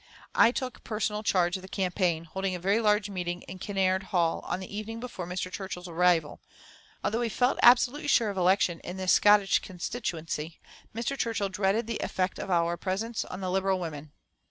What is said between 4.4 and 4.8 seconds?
on the